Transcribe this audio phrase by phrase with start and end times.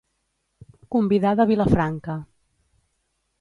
[0.95, 2.17] Convidar de Vilafranca.